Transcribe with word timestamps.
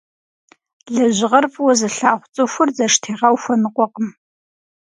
Лэжьыгъэр 0.95 1.45
фӀыуэ 1.53 1.73
зылъагъу 1.79 2.29
цӀыхур 2.33 2.69
зэштегъэу 2.75 3.35
хуэныкъуэкъым. 3.41 4.09